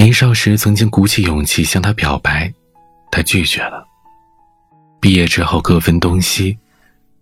[0.00, 2.50] 年少时曾经鼓起勇气向他表白，
[3.12, 3.86] 他拒绝了。
[4.98, 6.58] 毕业之后各分东西，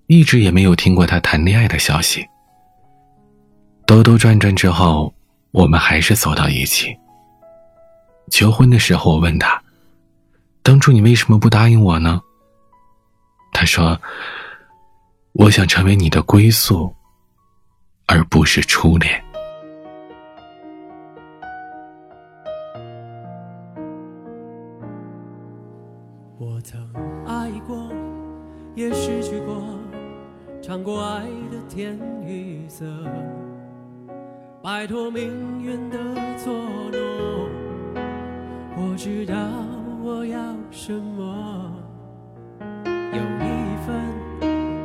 [0.07, 2.25] 一直也没有听过他谈恋爱的消息。
[3.85, 5.13] 兜兜转转之后，
[5.51, 6.97] 我们还是走到一起。
[8.31, 9.61] 求婚的时候，我问他
[10.63, 12.21] ：“当初你为什么不答应我呢？”
[13.53, 14.01] 他说
[15.35, 16.95] ：“我想成为你的归宿，
[18.07, 19.21] 而不是初恋。”
[28.79, 29.61] 也失去过，
[30.63, 32.87] 尝过爱的甜与涩，
[34.63, 35.99] 摆脱命运的
[36.45, 37.51] 捉弄。
[38.77, 39.35] 我知道
[40.01, 40.39] 我要
[40.71, 41.75] 什么，
[42.87, 43.97] 有一份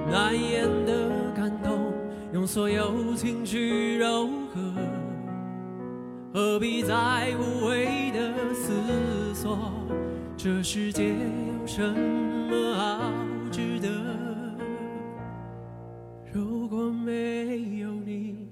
[0.10, 1.94] 难言的感动，
[2.34, 4.74] 用所有情绪柔和，
[6.34, 9.56] 何必再无谓的思索？
[10.36, 13.12] 这世界有什么好
[13.54, 13.88] 值得？
[16.34, 18.50] 如果没有你，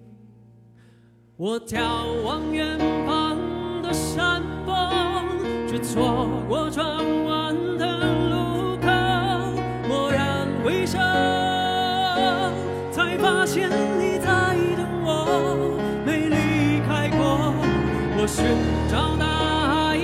[1.37, 3.35] 我眺望远方
[3.81, 4.71] 的山峰，
[5.67, 6.85] 却错过转
[7.25, 7.97] 弯的
[8.29, 8.87] 路口。
[9.89, 10.99] 蓦然回首，
[12.91, 17.55] 才发现你在等我，没离开过。
[18.19, 18.45] 我寻
[18.87, 19.25] 找大
[19.65, 19.97] 海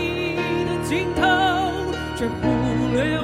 [0.65, 1.21] 的尽头。
[2.17, 2.47] 却忽
[2.95, 3.19] 略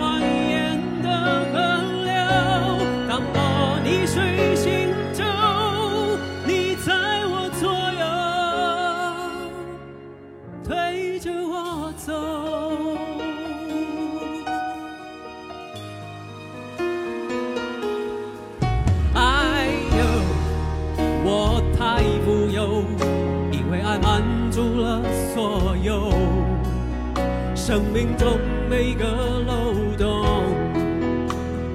[23.99, 25.01] 满足了
[25.33, 26.11] 所有。
[27.55, 28.37] 生命中
[28.69, 29.05] 每个
[29.47, 30.25] 漏洞，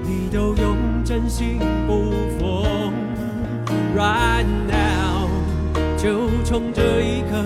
[0.02, 2.92] 你都用真心补缝。
[3.96, 5.28] Right now，
[5.96, 7.42] 就从这一刻，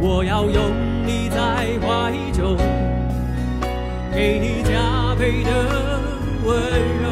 [0.00, 0.62] 我要拥
[1.04, 2.56] 你在怀中，
[4.14, 5.50] 给你加倍的
[6.44, 6.56] 温
[7.02, 7.06] 柔，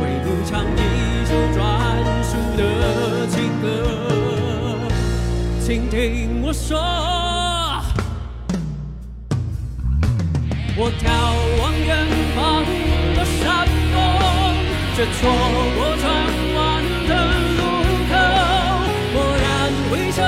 [0.00, 1.60] 为你唱一首专
[2.24, 3.64] 属的情歌，
[5.64, 6.76] 请听我说。
[10.76, 11.06] 我眺
[11.60, 11.88] 望远
[12.34, 12.40] 方
[13.14, 13.40] 的山
[13.92, 13.96] 峰，
[14.96, 15.20] 却错
[15.76, 16.04] 过转
[16.56, 16.60] 弯
[17.06, 17.10] 的
[17.56, 17.60] 路
[18.10, 18.12] 口。
[19.14, 19.46] 蓦然
[19.88, 20.18] 回首，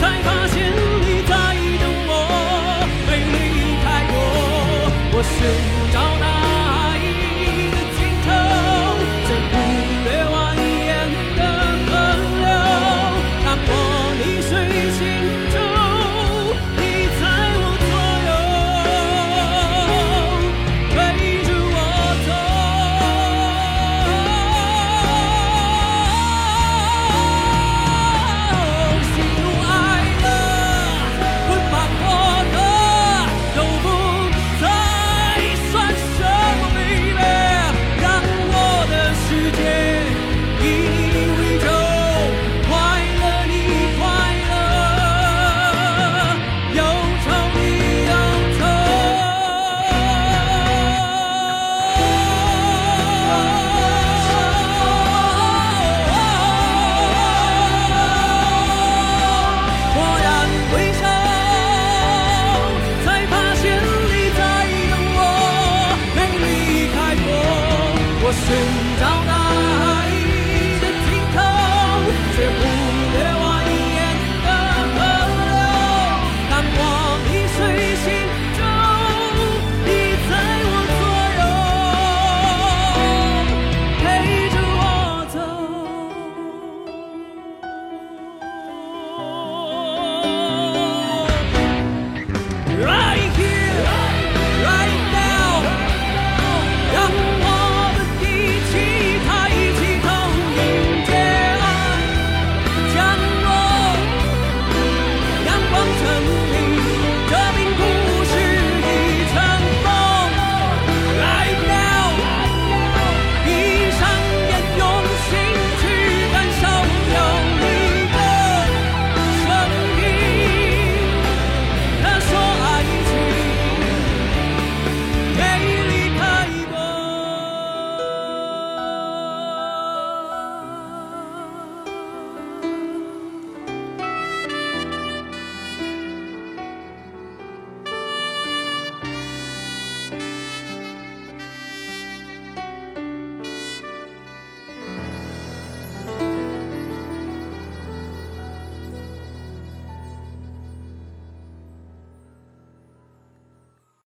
[0.00, 0.54] 才发现
[1.02, 1.30] 你在
[1.78, 2.10] 等我，
[3.06, 3.36] 没离
[3.84, 4.14] 开过。
[5.12, 5.30] 我寻
[5.92, 5.96] 找。